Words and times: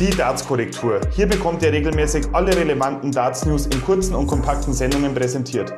Die 0.00 0.10
Darts-Korrektur. 0.10 1.02
Hier 1.12 1.28
bekommt 1.28 1.62
ihr 1.62 1.70
regelmäßig 1.70 2.26
alle 2.32 2.56
relevanten 2.56 3.12
Darts-News 3.12 3.66
in 3.66 3.80
kurzen 3.84 4.16
und 4.16 4.26
kompakten 4.26 4.74
Sendungen 4.74 5.14
präsentiert. 5.14 5.72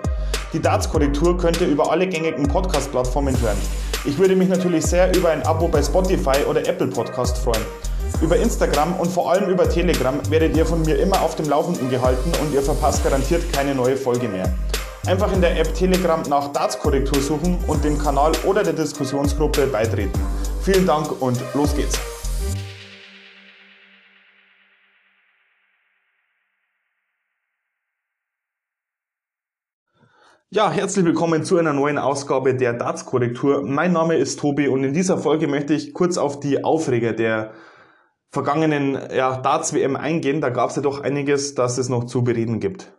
Die 0.55 0.61
Darts-Korrektur 0.61 1.37
könnt 1.37 1.61
ihr 1.61 1.67
über 1.67 1.91
alle 1.91 2.07
gängigen 2.07 2.49
Podcast-Plattformen 2.49 3.39
hören. 3.43 3.59
Ich 4.07 4.17
würde 4.17 4.35
mich 4.35 4.49
natürlich 4.49 4.87
sehr 4.87 5.15
über 5.15 5.29
ein 5.29 5.43
Abo 5.43 5.69
bei 5.69 5.83
Spotify 5.83 6.39
oder 6.49 6.67
Apple 6.67 6.87
Podcast 6.87 7.37
freuen. 7.37 7.61
Über 8.23 8.39
Instagram 8.39 8.95
und 8.95 9.11
vor 9.11 9.31
allem 9.31 9.51
über 9.51 9.69
Telegram 9.69 10.19
werdet 10.31 10.57
ihr 10.57 10.65
von 10.65 10.81
mir 10.81 10.99
immer 10.99 11.21
auf 11.21 11.37
dem 11.37 11.51
Laufenden 11.51 11.91
gehalten 11.91 12.33
und 12.41 12.55
ihr 12.55 12.63
verpasst 12.63 13.05
garantiert 13.05 13.53
keine 13.53 13.75
neue 13.75 13.99
Folge 13.99 14.29
mehr. 14.29 14.51
Einfach 15.07 15.31
in 15.35 15.43
der 15.43 15.61
App 15.61 15.75
Telegram 15.75 16.23
nach 16.31 16.53
Darts-Korrektur 16.55 17.21
suchen 17.21 17.59
und 17.67 17.85
dem 17.85 17.99
Kanal 17.99 18.33
oder 18.47 18.63
der 18.63 18.73
Diskussionsgruppe 18.73 19.67
beitreten. 19.67 20.19
Vielen 20.63 20.87
Dank 20.87 21.21
und 21.21 21.39
los 21.53 21.77
geht's! 21.77 22.16
Ja, 30.51 30.71
herzlich 30.71 31.05
willkommen 31.05 31.43
zu 31.43 31.59
einer 31.59 31.73
neuen 31.73 31.99
Ausgabe 31.99 32.55
der 32.55 32.73
Darts-Korrektur. 32.73 33.63
Mein 33.63 33.93
Name 33.93 34.15
ist 34.15 34.39
Tobi 34.39 34.69
und 34.69 34.85
in 34.85 34.95
dieser 34.95 35.19
Folge 35.19 35.49
möchte 35.49 35.75
ich 35.75 35.93
kurz 35.93 36.19
auf 36.19 36.39
die 36.39 36.63
Aufreger 36.63 37.13
der 37.13 37.53
vergangenen 38.31 38.97
ja, 39.13 39.39
Darts-WM 39.39 39.97
eingehen. 39.97 40.41
Da 40.41 40.51
gab 40.51 40.71
es 40.71 40.77
ja 40.77 40.83
doch 40.83 41.01
einiges, 41.01 41.57
das 41.57 41.79
es 41.79 41.89
noch 41.89 42.05
zu 42.05 42.23
bereden 42.23 42.61
gibt. 42.61 42.97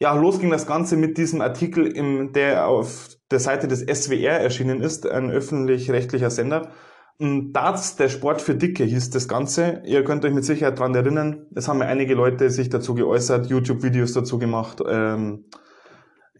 Ja, 0.00 0.14
los 0.14 0.40
ging 0.40 0.48
das 0.48 0.66
Ganze 0.66 0.96
mit 0.96 1.18
diesem 1.18 1.42
Artikel, 1.42 1.86
im, 1.86 2.32
der 2.32 2.66
auf 2.66 3.18
der 3.30 3.38
Seite 3.38 3.68
des 3.68 3.80
SWR 3.80 4.40
erschienen 4.40 4.80
ist, 4.80 5.06
ein 5.06 5.30
öffentlich-rechtlicher 5.30 6.30
Sender. 6.30 6.70
Darts, 7.18 7.96
der 7.96 8.08
Sport 8.08 8.40
für 8.40 8.54
Dicke 8.54 8.84
hieß 8.84 9.10
das 9.10 9.28
Ganze. 9.28 9.82
Ihr 9.84 10.04
könnt 10.04 10.24
euch 10.24 10.32
mit 10.32 10.46
Sicherheit 10.46 10.78
daran 10.78 10.94
erinnern. 10.94 11.48
Es 11.54 11.68
haben 11.68 11.80
ja 11.80 11.86
einige 11.86 12.14
Leute 12.14 12.48
sich 12.48 12.70
dazu 12.70 12.94
geäußert, 12.94 13.48
YouTube-Videos 13.50 14.14
dazu 14.14 14.38
gemacht. 14.38 14.82
Ähm, 14.88 15.44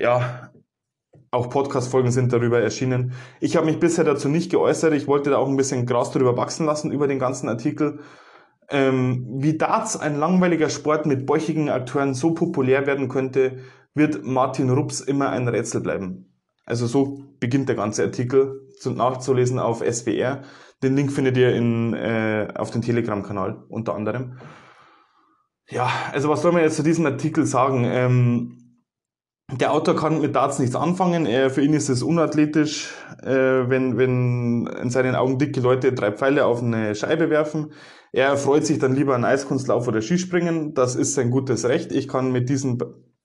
ja, 0.03 0.51
auch 1.31 1.49
Podcast-Folgen 1.49 2.11
sind 2.11 2.33
darüber 2.33 2.61
erschienen. 2.61 3.13
Ich 3.41 3.57
habe 3.57 3.67
mich 3.67 3.79
bisher 3.79 4.05
dazu 4.05 4.29
nicht 4.29 4.51
geäußert. 4.51 4.93
Ich 4.95 5.07
wollte 5.07 5.31
da 5.31 5.39
auch 5.39 5.49
ein 5.49 5.57
bisschen 5.57 5.87
Gras 5.87 6.11
drüber 6.11 6.37
wachsen 6.37 6.67
lassen 6.67 6.91
über 6.91 7.07
den 7.07 7.21
ganzen 7.21 7.49
Artikel. 7.49 8.01
Ähm, 8.69 9.27
wie 9.39 9.57
Darts, 9.57 9.97
ein 9.97 10.19
langweiliger 10.19 10.69
Sport 10.71 11.07
mit 11.07 11.25
bäuchigen 11.25 11.71
Akteuren, 11.71 12.15
so 12.15 12.35
populär 12.35 12.87
werden 12.87 13.09
könnte, 13.09 13.59
wird 13.95 14.25
Martin 14.25 14.71
Rups 14.71 15.01
immer 15.01 15.31
ein 15.31 15.47
Rätsel 15.47 15.81
bleiben. 15.81 16.35
Also 16.67 16.87
so 16.87 17.23
beginnt 17.39 17.69
der 17.69 17.77
ganze 17.77 18.03
Artikel 18.03 18.69
nachzulesen 18.85 19.61
auf 19.61 19.85
SWR. 19.89 20.43
Den 20.83 20.97
Link 20.97 21.13
findet 21.13 21.37
ihr 21.37 21.55
in, 21.55 21.95
äh, 21.95 22.49
auf 22.57 22.73
dem 22.73 22.83
Telegram-Kanal 22.83 23.65
unter 23.69 23.95
anderem. 23.95 24.39
Ja, 25.69 25.89
also 26.13 26.29
was 26.29 26.43
soll 26.43 26.51
man 26.51 26.63
jetzt 26.63 26.77
zu 26.77 26.83
diesem 26.83 27.07
Artikel 27.07 27.47
sagen? 27.47 27.85
Ähm, 27.85 28.62
der 29.51 29.73
Autor 29.73 29.97
kann 29.97 30.21
mit 30.21 30.35
Darts 30.35 30.59
nichts 30.59 30.77
anfangen. 30.77 31.27
Er, 31.27 31.51
für 31.51 31.63
ihn 31.63 31.75
ist 31.75 31.89
es 31.89 32.03
unathletisch, 32.03 32.91
äh, 33.23 33.69
wenn, 33.69 33.99
wenn 33.99 34.67
in 34.67 34.91
seinen 34.91 35.15
Augen 35.15 35.39
dicke 35.39 35.61
Leute 35.61 35.93
drei 35.93 36.13
Pfeile 36.13 36.47
auf 36.47 36.63
eine 36.63 36.95
Scheibe 36.95 37.29
werfen. 37.29 37.73
Er 38.13 38.37
freut 38.37 38.67
sich 38.67 38.79
dann 38.79 38.95
lieber 38.95 39.15
an 39.15 39.25
Eiskunstlauf 39.25 39.89
oder 39.89 40.01
Skispringen. 40.01 40.75
Das 40.75 40.95
ist 40.95 41.15
sein 41.15 41.31
gutes 41.31 41.67
Recht. 41.67 41.93
Ich 41.93 42.09
kann 42.09 42.33
mit 42.33 42.49
diesen 42.49 42.79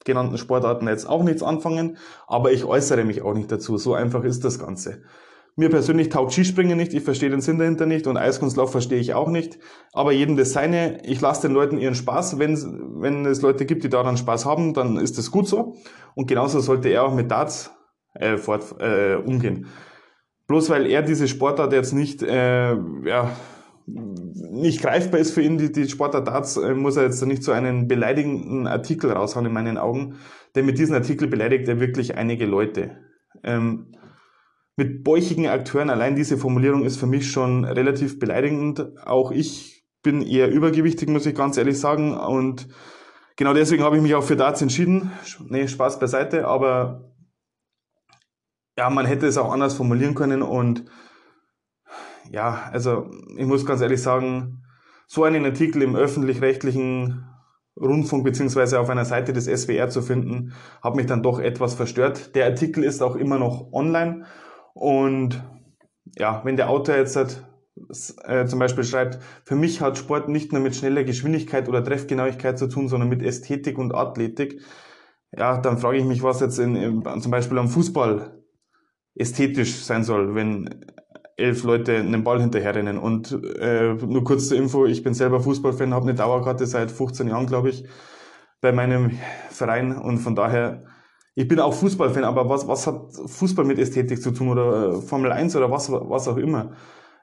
genannten 0.05 0.37
Sportarten 0.37 0.87
jetzt 0.87 1.07
auch 1.07 1.23
nichts 1.23 1.43
anfangen, 1.43 1.97
aber 2.27 2.51
ich 2.51 2.63
äußere 2.63 3.03
mich 3.03 3.21
auch 3.21 3.33
nicht 3.33 3.51
dazu. 3.51 3.77
So 3.77 3.93
einfach 3.93 4.23
ist 4.23 4.43
das 4.45 4.59
Ganze. 4.59 5.01
Mir 5.59 5.71
persönlich 5.71 6.09
taugt 6.09 6.33
Skispringen 6.33 6.77
nicht, 6.77 6.93
ich 6.93 7.01
verstehe 7.01 7.31
den 7.31 7.41
Sinn 7.41 7.57
dahinter 7.57 7.87
nicht 7.87 8.05
und 8.05 8.15
Eiskunstlauf 8.15 8.71
verstehe 8.71 8.99
ich 8.99 9.15
auch 9.15 9.27
nicht. 9.27 9.57
Aber 9.91 10.11
jedem 10.11 10.37
das 10.37 10.53
seine. 10.53 11.03
Ich 11.03 11.19
lasse 11.19 11.47
den 11.47 11.53
Leuten 11.55 11.79
ihren 11.79 11.95
Spaß. 11.95 12.37
Wenn, 12.37 12.55
wenn 13.01 13.25
es 13.25 13.41
Leute 13.41 13.65
gibt, 13.65 13.83
die 13.83 13.89
daran 13.89 14.17
Spaß 14.17 14.45
haben, 14.45 14.75
dann 14.75 14.97
ist 14.97 15.17
das 15.17 15.31
gut 15.31 15.47
so. 15.47 15.75
Und 16.13 16.27
genauso 16.27 16.59
sollte 16.59 16.89
er 16.89 17.05
auch 17.05 17.15
mit 17.15 17.31
Darts 17.31 17.71
äh, 18.13 18.37
fort, 18.37 18.75
äh, 18.79 19.15
umgehen. 19.15 19.65
Bloß 20.45 20.69
weil 20.69 20.85
er 20.85 21.01
diese 21.01 21.27
Sportart 21.27 21.73
jetzt 21.73 21.91
nicht, 21.91 22.21
äh, 22.21 22.75
ja, 22.75 23.31
nicht 23.87 24.81
greifbar 24.83 25.19
ist 25.19 25.31
für 25.31 25.41
ihn, 25.41 25.57
die, 25.57 25.71
die 25.71 25.89
Sportart 25.89 26.27
Darts, 26.27 26.57
äh, 26.57 26.75
muss 26.75 26.97
er 26.97 27.03
jetzt 27.05 27.25
nicht 27.25 27.41
so 27.43 27.51
einen 27.51 27.87
beleidigenden 27.87 28.67
Artikel 28.67 29.11
raushauen 29.11 29.47
in 29.47 29.53
meinen 29.53 29.79
Augen. 29.79 30.17
Denn 30.53 30.67
mit 30.67 30.77
diesem 30.77 30.93
Artikel 30.93 31.27
beleidigt 31.27 31.67
er 31.67 31.79
wirklich 31.79 32.15
einige 32.15 32.45
Leute. 32.45 32.97
Ähm, 33.43 33.87
mit 34.77 35.03
bäuchigen 35.03 35.47
Akteuren. 35.47 35.89
Allein 35.89 36.15
diese 36.15 36.37
Formulierung 36.37 36.85
ist 36.85 36.97
für 36.97 37.07
mich 37.07 37.29
schon 37.29 37.65
relativ 37.65 38.19
beleidigend. 38.19 38.85
Auch 39.05 39.31
ich 39.31 39.83
bin 40.03 40.21
eher 40.21 40.49
übergewichtig, 40.49 41.09
muss 41.09 41.25
ich 41.25 41.35
ganz 41.35 41.57
ehrlich 41.57 41.79
sagen. 41.79 42.15
Und 42.15 42.67
genau 43.35 43.53
deswegen 43.53 43.83
habe 43.83 43.97
ich 43.97 44.03
mich 44.03 44.13
auch 44.13 44.23
für 44.23 44.37
Darts 44.37 44.61
entschieden. 44.61 45.11
Nee, 45.49 45.67
Spaß 45.67 45.99
beiseite, 45.99 46.47
aber 46.47 47.11
ja, 48.77 48.91
man 48.91 49.07
hätte 49.07 49.25
es 49.25 49.39
auch 49.39 49.51
anders 49.51 49.73
formulieren 49.73 50.13
können 50.13 50.43
und 50.43 50.85
ja, 52.29 52.69
also 52.71 53.09
ich 53.35 53.45
muss 53.45 53.65
ganz 53.65 53.81
ehrlich 53.81 54.01
sagen, 54.01 54.63
so 55.07 55.23
einen 55.23 55.45
Artikel 55.45 55.81
im 55.81 55.95
öffentlich-rechtlichen 55.95 57.25
Rundfunk 57.79 58.23
beziehungsweise 58.23 58.79
auf 58.79 58.89
einer 58.89 59.05
Seite 59.05 59.33
des 59.33 59.45
SWR 59.45 59.89
zu 59.89 60.01
finden, 60.01 60.53
hat 60.83 60.95
mich 60.95 61.05
dann 61.05 61.23
doch 61.23 61.39
etwas 61.39 61.73
verstört. 61.73 62.35
Der 62.35 62.45
Artikel 62.45 62.83
ist 62.83 63.01
auch 63.01 63.15
immer 63.15 63.39
noch 63.39 63.71
online 63.71 64.25
und 64.79 65.43
ja, 66.17 66.41
wenn 66.43 66.57
der 66.57 66.69
Autor 66.69 66.95
jetzt 66.95 67.15
hat, 67.15 67.43
äh, 68.23 68.45
zum 68.45 68.59
Beispiel 68.59 68.83
schreibt, 68.83 69.19
für 69.43 69.55
mich 69.55 69.81
hat 69.81 69.97
Sport 69.97 70.29
nicht 70.29 70.51
nur 70.51 70.61
mit 70.61 70.75
schneller 70.75 71.03
Geschwindigkeit 71.03 71.67
oder 71.67 71.83
Treffgenauigkeit 71.83 72.57
zu 72.57 72.67
tun, 72.67 72.87
sondern 72.87 73.09
mit 73.09 73.21
Ästhetik 73.21 73.77
und 73.77 73.93
Athletik. 73.93 74.61
Ja, 75.35 75.57
dann 75.57 75.77
frage 75.77 75.97
ich 75.97 76.05
mich, 76.05 76.23
was 76.23 76.39
jetzt 76.39 76.59
in, 76.59 76.75
in, 76.75 77.21
zum 77.21 77.31
Beispiel 77.31 77.57
am 77.57 77.69
Fußball 77.69 78.41
ästhetisch 79.15 79.83
sein 79.83 80.03
soll, 80.03 80.35
wenn 80.35 80.85
elf 81.35 81.63
Leute 81.63 81.97
einen 81.97 82.23
Ball 82.23 82.39
hinterherrennen. 82.39 82.97
Und 82.97 83.31
äh, 83.59 83.93
nur 83.93 84.23
kurz 84.23 84.47
zur 84.47 84.57
Info, 84.57 84.85
ich 84.85 85.03
bin 85.03 85.13
selber 85.13 85.39
Fußballfan, 85.39 85.93
habe 85.93 86.05
eine 86.05 86.15
Dauerkarte 86.15 86.65
seit 86.65 86.91
15 86.91 87.27
Jahren, 87.27 87.45
glaube 87.45 87.69
ich, 87.69 87.85
bei 88.61 88.71
meinem 88.71 89.19
Verein 89.49 89.95
und 89.95 90.17
von 90.17 90.35
daher 90.35 90.83
ich 91.37 91.47
bin 91.47 91.59
auch 91.59 91.75
Fußballfan, 91.75 92.23
aber 92.23 92.49
was, 92.49 92.67
was 92.67 92.87
hat 92.87 93.13
Fußball 93.13 93.63
mit 93.63 93.77
Ästhetik 93.77 94.23
zu 94.23 94.31
tun 94.31 94.49
oder 94.49 94.89
äh, 94.89 95.01
Formel 95.01 95.31
1 95.31 95.55
oder 95.55 95.69
was, 95.69 95.91
was 95.91 96.27
auch 96.27 96.37
immer? 96.37 96.71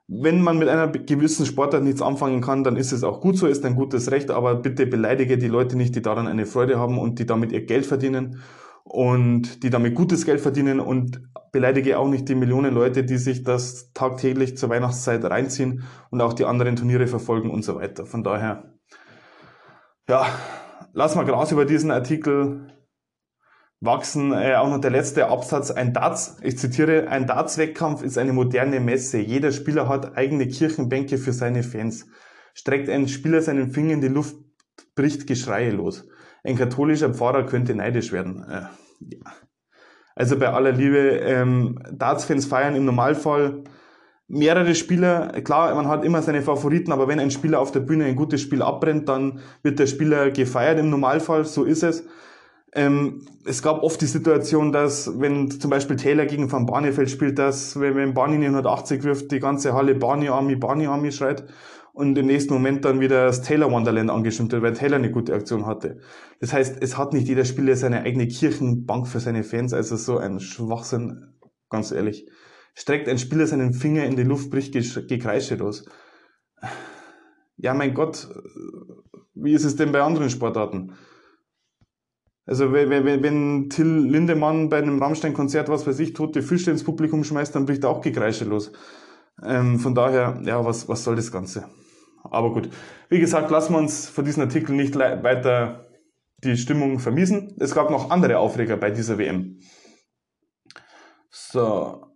Wenn 0.06 0.41
man 0.41 0.56
mit 0.56 0.69
einer 0.69 0.86
gewissen 0.86 1.44
Sportart 1.44 1.82
nichts 1.82 2.00
anfangen 2.00 2.41
kann, 2.41 2.62
dann 2.62 2.76
ist 2.76 2.92
es 2.92 3.02
auch 3.02 3.20
gut 3.20 3.36
so, 3.36 3.48
ist 3.48 3.64
ein 3.64 3.75
gutes 3.75 4.12
Recht, 4.12 4.30
aber 4.30 4.54
bitte 4.54 4.86
beleidige 4.86 5.36
die 5.36 5.48
Leute 5.48 5.76
nicht, 5.76 5.97
die 5.97 6.02
daran 6.02 6.28
eine 6.28 6.47
Freude 6.47 6.78
haben 6.78 6.97
und 6.97 7.19
die 7.19 7.26
damit 7.26 7.50
ihr 7.50 7.66
Geld 7.66 7.86
verdienen 7.86 8.41
und 8.84 9.64
die 9.64 9.70
damit 9.70 9.97
gutes 9.97 10.25
Geld 10.25 10.41
verdienen 10.41 10.78
und 10.78 11.20
beleidige 11.50 11.98
auch 11.98 12.08
nicht 12.08 12.28
die 12.28 12.36
Millionen 12.36 12.72
Leute, 12.72 13.02
die 13.02 13.16
sich 13.16 13.42
das 13.42 13.92
tagtäglich 13.94 14.56
zur 14.56 14.69
Weihnachtszeit 14.69 15.25
reinziehen 15.25 15.82
und 16.10 16.20
auch 16.20 16.34
die 16.34 16.44
anderen 16.44 16.76
Turniere 16.76 17.08
verfolgen 17.08 17.50
und 17.50 17.64
so 17.64 17.75
weiter. 17.75 18.06
Von 18.06 18.22
daher, 18.22 18.75
ja, 20.08 20.25
lass 20.92 21.16
mal 21.16 21.25
Gras 21.25 21.50
über 21.50 21.64
diesen 21.64 21.91
Artikel 21.91 22.69
wachsen 23.84 24.33
äh, 24.33 24.55
auch 24.55 24.69
noch 24.69 24.81
der 24.81 24.91
letzte 24.91 25.28
Absatz. 25.28 25.71
Ein 25.71 25.93
Darts, 25.93 26.39
ich 26.43 26.59
zitiere, 26.59 27.09
ein 27.09 27.27
Darts-Wettkampf 27.27 28.03
ist 28.03 28.19
eine 28.19 28.33
moderne 28.33 28.81
Messe. 28.81 29.19
Jeder 29.19 29.53
Spieler 29.53 29.89
hat 29.89 30.17
eigene 30.17 30.49
Kirchenbänke 30.49 31.19
für 31.19 31.33
seine 31.33 31.62
Fans. 31.62 32.06
Streckt 32.55 32.89
ein 32.89 33.09
Spieler 33.09 33.43
seinen 33.43 33.71
Finger 33.71 33.94
in 33.94 34.00
die 34.00 34.09
Luft, 34.09 34.37
bricht 34.94 35.27
Geschreie 35.27 35.71
los. 35.71 36.09
Ein 36.43 36.56
katholischer 36.56 37.12
Pfarrer 37.12 37.44
könnte 37.44 37.75
neidisch 37.75 38.12
werden. 38.12 38.44
Äh, 38.49 38.62
ja. 39.00 39.33
Also 40.17 40.38
bei 40.38 40.49
aller 40.49 40.73
Liebe, 40.73 40.99
ähm, 40.99 41.81
Darts-Fans 41.91 42.47
feiern 42.47 42.76
im 42.76 42.85
Normalfall 42.85 43.64
mehrere 44.29 44.75
Spieler. 44.75 45.29
Klar, 45.43 45.75
man 45.75 45.88
hat 45.88 46.05
immer 46.05 46.23
seine 46.23 46.43
Favoriten, 46.43 46.93
aber 46.93 47.08
wenn 47.08 47.20
ein 47.20 47.31
Spieler 47.31 47.61
auf 47.61 47.73
der 47.73 47.81
Bühne 47.81 48.05
ein 48.05 48.17
gutes 48.17 48.41
Spiel 48.41 48.62
abbrennt, 48.62 49.08
dann 49.08 49.41
wird 49.62 49.79
der 49.79 49.87
Spieler 49.87 50.31
gefeiert 50.31 50.79
im 50.79 50.91
Normalfall, 50.91 51.44
so 51.44 51.64
ist 51.64 51.82
es. 51.82 52.05
Ähm, 52.75 53.23
es 53.44 53.62
gab 53.62 53.82
oft 53.82 54.00
die 54.00 54.06
Situation, 54.06 54.73
dass 54.73 55.21
wenn 55.21 55.50
zum 55.50 55.71
Beispiel 55.71 55.97
Taylor 55.97 56.26
gegen 56.26 56.50
Van 56.50 56.67
Barneveld 56.67 57.09
spielt, 57.09 57.38
dass 57.38 57.79
wenn, 57.79 57.94
wenn 57.94 58.15
Barney 58.15 58.44
180 58.44 59.05
wirft, 59.05 59.31
die 59.31 59.38
ganze 59.38 59.75
Halle 59.75 59.94
Barney 59.94 60.29
Army, 60.29 60.56
Barney 60.56 60.87
Army 60.87 61.12
schreit 61.12 61.44
und 61.93 62.19
im 62.19 62.26
nächsten 62.26 62.53
Moment 62.53 62.85
dann 62.85 62.99
wieder 62.99 63.26
das 63.26 63.43
Taylor 63.43 63.71
Wonderland 63.71 64.11
angestimmt 64.11 64.50
wird, 64.50 64.62
weil 64.62 64.73
Taylor 64.73 64.97
eine 64.97 65.12
gute 65.12 65.35
Aktion 65.35 65.67
hatte. 65.67 66.00
Das 66.41 66.53
heißt, 66.53 66.82
es 66.82 66.99
hat 66.99 67.12
nicht 67.12 67.29
jeder 67.29 67.44
Spieler 67.44 67.76
seine 67.76 68.03
eigene 68.03 68.26
Kirchenbank 68.26 69.06
für 69.06 69.20
seine 69.20 69.44
Fans, 69.44 69.73
also 69.73 69.97
so 69.97 70.19
ein 70.19 70.41
Schwachsinn, 70.41 71.35
ganz 71.70 71.93
ehrlich. 71.93 72.29
Streckt 72.75 73.09
ein 73.09 73.19
Spieler 73.19 73.47
seinen 73.47 73.73
Finger 73.73 74.05
in 74.05 74.17
die 74.17 74.25
Luft, 74.25 74.50
bricht 74.50 74.73
Gekreische 74.73 75.55
los. 75.55 75.88
Ja, 77.56 77.73
mein 77.73 77.94
Gott, 77.94 78.29
wie 79.35 79.53
ist 79.53 79.65
es 79.65 79.77
denn 79.77 79.93
bei 79.93 80.03
anderen 80.03 80.31
Sportarten? 80.31 80.94
Also 82.46 82.73
wenn, 82.73 82.91
wenn, 82.91 83.23
wenn 83.23 83.70
Till 83.70 83.87
Lindemann 83.87 84.69
bei 84.69 84.79
einem 84.79 85.02
Rammstein-Konzert, 85.02 85.69
was 85.69 85.87
weiß 85.87 85.99
ich, 86.00 86.12
tote 86.12 86.43
Fische 86.43 86.70
ins 86.70 86.85
Publikum 86.85 87.25
schmeißt, 87.25 87.55
dann 87.55 87.67
bricht 87.67 87.85
auch 87.85 88.00
Gekreische 88.02 88.44
los. 88.44 88.73
Ähm, 89.43 89.79
von 89.79 89.94
daher, 89.94 90.41
ja, 90.44 90.64
was, 90.64 90.88
was 90.88 91.05
soll 91.05 91.17
das 91.17 91.32
Ganze? 91.32 91.64
aber 92.31 92.52
gut. 92.52 92.70
Wie 93.08 93.20
gesagt, 93.20 93.50
lassen 93.50 93.75
wir 93.75 93.79
uns 93.79 94.08
von 94.08 94.25
diesem 94.25 94.43
Artikel 94.43 94.75
nicht 94.75 94.96
weiter 94.96 95.87
die 96.43 96.56
Stimmung 96.56 96.99
vermiesen. 96.99 97.55
Es 97.58 97.75
gab 97.75 97.91
noch 97.91 98.11
andere 98.11 98.38
Aufreger 98.38 98.76
bei 98.76 98.91
dieser 98.91 99.19
WM. 99.19 99.61
So. 101.31 102.13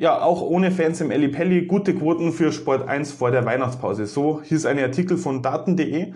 Ja, 0.00 0.22
auch 0.22 0.40
ohne 0.40 0.70
Fans 0.70 1.02
im 1.02 1.10
Pelli, 1.10 1.66
gute 1.66 1.94
Quoten 1.94 2.32
für 2.32 2.52
Sport 2.52 2.88
1 2.88 3.12
vor 3.12 3.30
der 3.30 3.44
Weihnachtspause. 3.44 4.06
So 4.06 4.40
hieß 4.40 4.64
ein 4.64 4.78
Artikel 4.78 5.18
von 5.18 5.42
daten.de. 5.42 6.14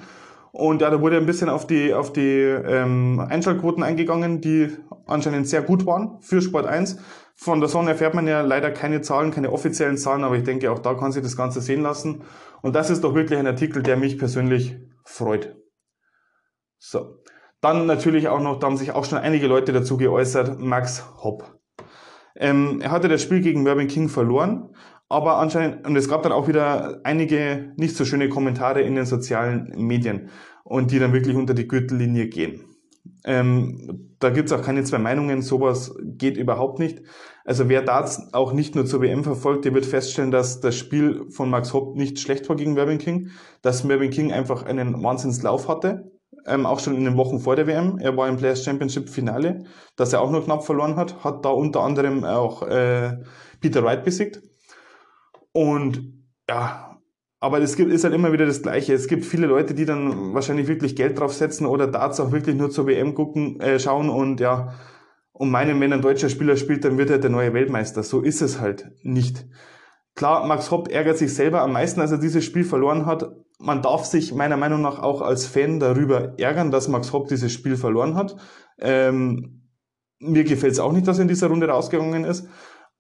Und 0.53 0.81
ja, 0.81 0.89
da 0.89 1.03
wurde 1.03 1.19
ein 1.19 1.27
bisschen 1.27 1.51
auf 1.51 1.67
die, 1.67 1.93
auf 1.93 2.11
die 2.11 2.41
ähm, 2.41 3.21
Einschaltquoten 3.21 3.83
eingegangen, 3.83 4.41
die 4.41 4.71
anscheinend 5.05 5.49
sehr 5.49 5.61
gut 5.61 5.85
waren 5.85 6.17
für 6.23 6.41
Sport 6.41 6.65
1. 6.65 6.97
Von 7.35 7.61
der 7.61 7.69
Sonne 7.69 7.91
erfährt 7.91 8.15
man 8.15 8.27
ja 8.27 8.41
leider 8.41 8.71
keine 8.71 9.03
Zahlen, 9.03 9.33
keine 9.33 9.53
offiziellen 9.53 9.99
Zahlen, 9.99 10.25
aber 10.25 10.37
ich 10.37 10.45
denke, 10.45 10.73
auch 10.73 10.79
da 10.79 10.95
kann 10.95 11.13
sich 11.13 11.23
das 11.23 11.37
Ganze 11.37 11.61
sehen 11.61 11.83
lassen. 11.83 12.23
Und 12.63 12.75
das 12.75 12.89
ist 12.89 13.05
doch 13.05 13.15
wirklich 13.15 13.39
ein 13.39 13.47
Artikel, 13.47 13.83
der 13.83 13.99
mich 13.99 14.19
persönlich 14.19 14.79
freut. 15.05 15.57
So. 16.79 17.19
Dann 17.61 17.85
natürlich 17.85 18.29
auch 18.29 18.41
noch, 18.41 18.61
da 18.61 18.67
haben 18.67 18.79
sich 18.79 18.93
auch 18.93 19.05
schon 19.05 19.19
einige 19.19 19.47
Leute 19.47 19.75
dazu 19.75 19.99
geäußert, 19.99 20.59
Max 20.59 21.05
Hopp. 21.23 21.54
Ähm, 22.37 22.81
er 22.81 22.91
hatte 22.91 23.09
das 23.09 23.23
Spiel 23.23 23.41
gegen 23.41 23.63
Mervyn 23.63 23.89
King 23.89 24.09
verloren, 24.09 24.71
aber 25.09 25.39
anscheinend, 25.39 25.87
und 25.87 25.97
es 25.97 26.09
gab 26.09 26.23
dann 26.23 26.33
auch 26.33 26.49
wieder 26.49 27.01
einige 27.05 27.73
nicht 27.77 27.97
so 27.97 28.05
schöne 28.05 28.29
Kommentare 28.29 28.83
in 28.83 28.97
den 28.97 29.07
sozialen 29.07 29.73
Medien 29.77 30.31
und 30.65 30.91
die 30.91 30.99
dann 30.99 31.13
wirklich 31.13 31.37
unter 31.37 31.55
die 31.55 31.69
Gürtellinie 31.69 32.29
gehen. 32.29 32.65
Ähm, 33.25 34.17
da 34.19 34.31
gibt's 34.31 34.53
auch 34.53 34.63
keine 34.63 34.85
zwei 34.85 34.99
Meinungen, 34.99 35.43
sowas 35.43 35.95
geht 36.03 36.37
überhaupt 36.37 36.79
nicht. 36.79 37.03
Also 37.45 37.69
wer 37.69 37.83
da 37.83 38.09
auch 38.33 38.55
nicht 38.55 38.75
nur 38.75 38.87
zur 38.87 39.03
WM 39.03 39.23
verfolgt, 39.23 39.67
der 39.67 39.75
wird 39.75 39.85
feststellen, 39.85 40.31
dass 40.31 40.61
das 40.61 40.77
Spiel 40.77 41.27
von 41.31 41.51
Max 41.51 41.75
Hopp 41.75 41.97
nicht 41.97 42.19
schlecht 42.19 42.49
war 42.49 42.57
gegen 42.57 42.73
Mervyn 42.73 42.99
King, 42.99 43.31
dass 43.61 43.85
Mervyn 43.85 44.11
King 44.11 44.33
einfach 44.33 44.63
einen 44.65 45.03
Wahnsinnslauf 45.03 45.69
hatte, 45.69 46.11
ähm, 46.46 46.67
auch 46.67 46.81
schon 46.81 46.96
in 46.96 47.05
den 47.05 47.17
Wochen 47.17 47.41
vor 47.41 47.56
der 47.56 47.67
WM. 47.67 47.99
Er 47.99 48.17
war 48.17 48.29
im 48.29 48.37
Players 48.37 48.64
Championship 48.64 49.08
Finale, 49.08 49.64
das 49.96 50.12
er 50.12 50.20
auch 50.20 50.31
nur 50.31 50.44
knapp 50.44 50.64
verloren 50.64 50.96
hat, 50.96 51.25
hat 51.25 51.44
da 51.44 51.50
unter 51.50 51.81
anderem 51.81 52.25
auch 52.25 52.62
äh, 52.62 53.19
Peter 53.61 53.82
Wright 53.85 54.05
besiegt. 54.05 54.43
Und 55.52 56.25
ja, 56.49 56.99
aber 57.41 57.61
es 57.61 57.76
gibt, 57.76 57.93
ist 57.93 58.05
halt 58.05 58.14
immer 58.14 58.32
wieder 58.32 58.46
das 58.46 58.62
Gleiche. 58.62 58.94
Es 58.94 59.06
gibt 59.06 59.25
viele 59.25 59.46
Leute, 59.46 59.75
die 59.75 59.85
dann 59.85 60.35
wahrscheinlich 60.35 60.67
wirklich 60.67 60.96
Geld 60.96 61.19
drauf 61.19 61.35
setzen 61.35 61.67
oder 61.67 61.87
Darts 61.87 62.19
auch 62.20 62.32
wirklich 62.32 62.56
nur 62.56 62.70
zur 62.70 62.87
WM 62.87 63.14
gucken, 63.14 63.61
äh, 63.61 63.79
schauen 63.79 64.08
und 64.08 64.40
ja, 64.40 64.75
und 65.32 65.50
meinen, 65.50 65.81
wenn 65.81 65.93
ein 65.93 66.00
deutscher 66.00 66.29
Spieler 66.29 66.56
spielt, 66.56 66.85
dann 66.85 66.97
wird 66.97 67.11
er 67.11 67.19
der 67.19 67.31
neue 67.31 67.52
Weltmeister. 67.52 68.02
So 68.02 68.23
ist 68.23 68.40
es 68.40 68.61
halt 68.61 68.90
nicht. 69.02 69.44
Klar, 70.14 70.47
Max 70.47 70.70
Hopp 70.70 70.90
ärgert 70.93 71.19
sich 71.19 71.35
selber 71.35 71.61
am 71.61 71.73
meisten, 71.73 72.00
als 72.00 72.12
er 72.12 72.19
dieses 72.19 72.44
Spiel 72.44 72.64
verloren 72.64 73.05
hat. 73.05 73.29
Man 73.64 73.81
darf 73.81 74.05
sich 74.05 74.34
meiner 74.34 74.58
Meinung 74.58 74.82
nach 74.82 74.99
auch 74.99 75.22
als 75.22 75.46
Fan 75.46 75.81
darüber 75.81 76.38
ärgern, 76.38 76.70
dass 76.70 76.88
Max 76.88 77.12
Hopp 77.12 77.28
dieses 77.28 77.50
Spiel 77.50 77.76
verloren 77.76 78.14
hat. 78.14 78.37
Ähm, 78.78 79.70
mir 80.19 80.44
gefällt 80.44 80.75
es 80.75 80.81
auch 80.81 80.93
nicht, 80.93 81.06
dass 81.06 81.19
er 81.19 81.22
in 81.22 81.28
dieser 81.28 81.49
Runde 81.49 81.69
rausgegangen 81.69 82.25
ist. 82.25 82.46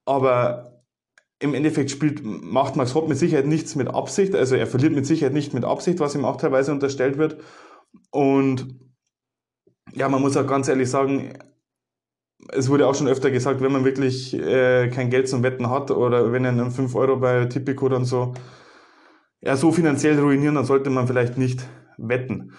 Aber 0.06 0.82
im 1.38 1.52
Endeffekt 1.52 1.90
spielt, 1.90 2.22
macht 2.24 2.76
Max 2.76 2.94
Hopp 2.94 3.08
mit 3.08 3.18
Sicherheit 3.18 3.46
nichts 3.46 3.76
mit 3.76 3.88
Absicht. 3.88 4.34
Also 4.34 4.56
er 4.56 4.66
verliert 4.66 4.94
mit 4.94 5.04
Sicherheit 5.04 5.34
nicht 5.34 5.52
mit 5.52 5.64
Absicht, 5.64 6.00
was 6.00 6.14
ihm 6.14 6.24
auch 6.24 6.36
teilweise 6.36 6.72
unterstellt 6.72 7.18
wird. 7.18 7.36
Und 8.10 8.80
ja, 9.92 10.08
man 10.08 10.22
muss 10.22 10.36
auch 10.36 10.46
ganz 10.46 10.68
ehrlich 10.68 10.88
sagen, 10.88 11.34
es 12.48 12.70
wurde 12.70 12.86
auch 12.86 12.94
schon 12.94 13.08
öfter 13.08 13.30
gesagt, 13.30 13.60
wenn 13.60 13.72
man 13.72 13.84
wirklich 13.84 14.34
äh, 14.34 14.88
kein 14.88 15.10
Geld 15.10 15.28
zum 15.28 15.42
Wetten 15.42 15.68
hat 15.68 15.90
oder 15.90 16.32
wenn 16.32 16.44
er 16.44 16.70
5 16.70 16.94
Euro 16.94 17.16
bei 17.16 17.46
Tipico 17.46 17.88
dann 17.88 18.04
so, 18.04 18.34
ja, 19.44 19.56
so 19.56 19.72
finanziell 19.72 20.18
ruinieren, 20.18 20.54
dann 20.54 20.64
sollte 20.64 20.90
man 20.90 21.06
vielleicht 21.06 21.36
nicht 21.36 21.66
wetten. 21.98 22.52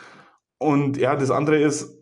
Und 0.57 0.97
ja, 0.97 1.15
das 1.15 1.31
andere 1.31 1.59
ist, 1.59 1.97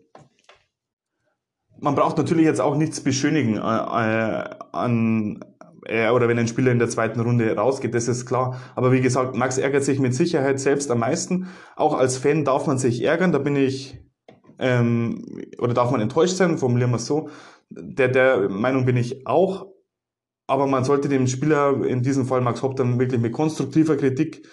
man 1.80 1.94
braucht 1.94 2.18
natürlich 2.18 2.44
jetzt 2.44 2.60
auch 2.60 2.76
nichts 2.76 3.00
beschönigen 3.00 3.56
äh, 3.56 3.60
äh 3.60 4.44
an, 4.72 5.44
äh, 5.86 6.10
oder 6.10 6.28
wenn 6.28 6.38
ein 6.38 6.48
Spieler 6.48 6.72
in 6.72 6.78
der 6.78 6.88
zweiten 6.88 7.20
Runde 7.20 7.56
rausgeht, 7.56 7.94
das 7.94 8.08
ist 8.08 8.26
klar. 8.26 8.60
Aber 8.74 8.92
wie 8.92 9.00
gesagt, 9.00 9.36
Max 9.36 9.58
ärgert 9.58 9.84
sich 9.84 9.98
mit 9.98 10.14
Sicherheit 10.14 10.60
selbst 10.60 10.90
am 10.90 11.00
meisten. 11.00 11.48
Auch 11.76 11.94
als 11.94 12.18
Fan 12.18 12.44
darf 12.44 12.66
man 12.66 12.78
sich 12.78 13.02
ärgern, 13.02 13.32
da 13.32 13.38
bin 13.38 13.56
ich, 13.56 13.98
ähm, 14.58 15.42
oder 15.58 15.74
darf 15.74 15.90
man 15.90 16.00
enttäuscht 16.00 16.36
sein, 16.36 16.58
formulieren 16.58 16.90
wir 16.90 16.96
es 16.96 17.06
so. 17.06 17.28
Der, 17.70 18.08
der 18.08 18.48
Meinung 18.50 18.84
bin 18.84 18.96
ich 18.96 19.26
auch. 19.26 19.66
Aber 20.46 20.66
man 20.66 20.84
sollte 20.84 21.08
dem 21.08 21.26
Spieler, 21.26 21.84
in 21.84 22.02
diesem 22.02 22.26
Fall 22.26 22.42
Max 22.42 22.62
Hopp, 22.62 22.76
dann 22.76 22.98
wirklich 22.98 23.20
mit 23.20 23.32
konstruktiver 23.32 23.96
Kritik 23.96 24.46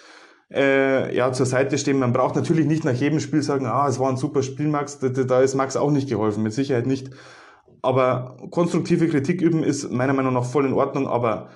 äh, 0.52 1.14
ja, 1.14 1.32
zur 1.32 1.46
Seite 1.46 1.78
stehen. 1.78 1.98
Man 1.98 2.12
braucht 2.12 2.36
natürlich 2.36 2.66
nicht 2.66 2.84
nach 2.84 2.92
jedem 2.92 3.20
Spiel 3.20 3.42
sagen, 3.42 3.66
ah, 3.66 3.88
es 3.88 3.98
war 3.98 4.10
ein 4.10 4.16
super 4.16 4.42
Spiel, 4.42 4.68
Max. 4.68 4.98
Da, 4.98 5.08
da 5.08 5.40
ist 5.40 5.54
Max 5.54 5.76
auch 5.76 5.90
nicht 5.90 6.08
geholfen, 6.08 6.42
mit 6.42 6.52
Sicherheit 6.52 6.86
nicht. 6.86 7.10
Aber 7.82 8.36
konstruktive 8.50 9.08
Kritik 9.08 9.42
üben 9.42 9.64
ist 9.64 9.90
meiner 9.90 10.12
Meinung 10.12 10.34
nach 10.34 10.44
voll 10.44 10.66
in 10.66 10.72
Ordnung, 10.72 11.08
aber 11.08 11.48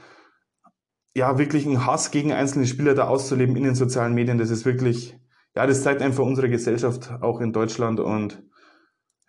ja, 1.14 1.38
wirklich 1.38 1.64
einen 1.64 1.86
Hass 1.86 2.10
gegen 2.10 2.32
einzelne 2.32 2.66
Spieler 2.66 2.94
da 2.94 3.06
auszuleben 3.08 3.56
in 3.56 3.62
den 3.62 3.74
sozialen 3.74 4.12
Medien, 4.12 4.36
das 4.36 4.50
ist 4.50 4.66
wirklich, 4.66 5.18
ja, 5.54 5.66
das 5.66 5.82
zeigt 5.82 6.02
einfach 6.02 6.24
unsere 6.24 6.50
Gesellschaft 6.50 7.10
auch 7.22 7.40
in 7.40 7.54
Deutschland 7.54 8.00
und 8.00 8.42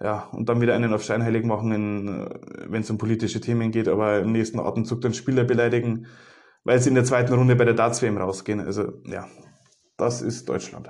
ja, 0.02 0.28
und 0.32 0.50
dann 0.50 0.60
wieder 0.60 0.76
einen 0.76 0.94
auf 0.94 1.04
scheinheilig 1.04 1.46
machen, 1.46 1.72
wenn 1.72 2.82
es 2.82 2.90
um 2.90 2.98
politische 2.98 3.42
Themen 3.42 3.72
geht, 3.72 3.88
aber 3.88 4.20
im 4.20 4.32
nächsten 4.32 4.60
Atemzug 4.60 5.02
dann 5.02 5.14
Spieler 5.14 5.44
beleidigen, 5.44 6.08
weil 6.64 6.80
sie 6.80 6.90
in 6.90 6.96
der 6.96 7.06
zweiten 7.06 7.34
Runde 7.34 7.56
bei 7.56 7.66
der 7.66 7.74
Darts-WM 7.74 8.18
rausgehen. 8.18 8.60
Also 8.60 9.02
ja, 9.06 9.28
das 9.98 10.22
ist 10.22 10.48
Deutschland. 10.48 10.90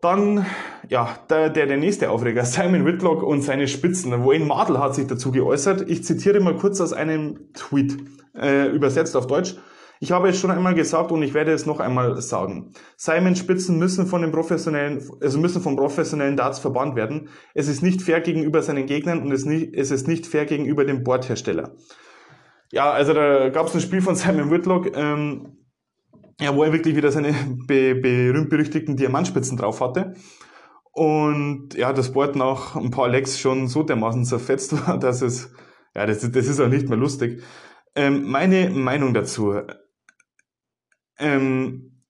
Dann, 0.00 0.46
ja, 0.88 1.18
der, 1.28 1.50
der, 1.50 1.66
der 1.66 1.76
nächste 1.76 2.10
Aufreger, 2.10 2.44
Simon 2.44 2.84
Whitlock 2.84 3.22
und 3.22 3.42
seine 3.42 3.66
Spitzen. 3.66 4.12
Wayne 4.24 4.44
Mardell 4.44 4.78
hat 4.78 4.94
sich 4.94 5.06
dazu 5.06 5.32
geäußert. 5.32 5.88
Ich 5.88 6.04
zitiere 6.04 6.40
mal 6.40 6.56
kurz 6.56 6.80
aus 6.80 6.92
einem 6.92 7.52
Tweet, 7.54 7.96
äh, 8.36 8.68
übersetzt 8.68 9.16
auf 9.16 9.26
Deutsch. 9.26 9.56
Ich 10.00 10.12
habe 10.12 10.28
es 10.28 10.38
schon 10.38 10.52
einmal 10.52 10.74
gesagt 10.74 11.10
und 11.10 11.24
ich 11.24 11.34
werde 11.34 11.52
es 11.52 11.66
noch 11.66 11.80
einmal 11.80 12.20
sagen. 12.22 12.72
Simon 12.96 13.34
Spitzen 13.34 13.78
müssen 13.78 14.06
von 14.06 14.22
den 14.22 14.30
professionellen, 14.30 15.02
also 15.20 15.40
müssen 15.40 15.60
vom 15.60 15.74
professionellen 15.74 16.36
Darts 16.36 16.60
verbannt 16.60 16.94
werden. 16.94 17.28
Es 17.54 17.66
ist 17.66 17.82
nicht 17.82 18.02
fair 18.02 18.20
gegenüber 18.20 18.62
seinen 18.62 18.86
Gegnern 18.86 19.20
und 19.22 19.32
es, 19.32 19.44
nicht, 19.44 19.74
es 19.74 19.90
ist 19.90 20.06
nicht 20.06 20.28
fair 20.28 20.46
gegenüber 20.46 20.84
dem 20.84 21.02
Bordhersteller. 21.02 21.74
Ja, 22.70 22.92
also 22.92 23.12
da 23.12 23.48
gab 23.48 23.66
es 23.66 23.74
ein 23.74 23.80
Spiel 23.80 24.00
von 24.00 24.14
Simon 24.14 24.52
Whitlock, 24.52 24.96
ähm, 24.96 25.56
ja, 26.40 26.54
wo 26.54 26.62
er 26.62 26.72
wirklich 26.72 26.96
wieder 26.96 27.10
seine 27.10 27.34
be 27.66 27.94
berühmt-berüchtigten 27.94 28.96
Diamantspitzen 28.96 29.56
drauf 29.56 29.80
hatte. 29.80 30.14
Und 30.92 31.74
ja, 31.74 31.92
das 31.92 32.12
Board 32.12 32.36
nach 32.36 32.76
ein 32.76 32.90
paar 32.90 33.08
Lecks 33.08 33.38
schon 33.38 33.68
so 33.68 33.82
dermaßen 33.82 34.24
zerfetzt 34.24 34.72
war, 34.86 34.98
dass 34.98 35.22
es, 35.22 35.52
ja, 35.94 36.06
das, 36.06 36.20
das 36.30 36.46
ist 36.46 36.60
auch 36.60 36.68
nicht 36.68 36.88
mehr 36.88 36.98
lustig. 36.98 37.42
Ähm, 37.94 38.24
meine 38.24 38.70
Meinung 38.70 39.14
dazu. 39.14 39.54
Ähm, 41.18 42.02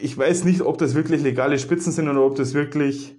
ich 0.00 0.16
weiß 0.16 0.44
nicht, 0.44 0.62
ob 0.62 0.78
das 0.78 0.94
wirklich 0.94 1.22
legale 1.22 1.58
Spitzen 1.58 1.92
sind 1.92 2.08
oder 2.08 2.22
ob 2.24 2.34
das 2.36 2.54
wirklich, 2.54 3.16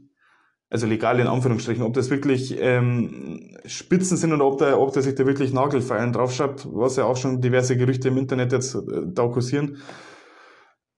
also 0.69 0.87
legal 0.87 1.19
in 1.19 1.27
Anführungsstrichen, 1.27 1.83
ob 1.83 1.93
das 1.93 2.09
wirklich 2.09 2.57
ähm, 2.59 3.55
Spitzen 3.65 4.17
sind 4.17 4.33
oder 4.33 4.45
ob 4.45 4.57
der, 4.57 4.79
ob 4.79 4.91
der 4.93 5.03
sich 5.03 5.15
da 5.15 5.25
wirklich 5.25 5.53
Nagelfeilen 5.53 6.11
draufschreibt, 6.11 6.67
was 6.71 6.97
ja 6.97 7.05
auch 7.05 7.17
schon 7.17 7.41
diverse 7.41 7.77
Gerüchte 7.77 8.09
im 8.09 8.17
Internet 8.17 8.51
jetzt 8.51 8.75
äh, 8.75 8.81
da 9.05 9.27
kursieren. 9.27 9.77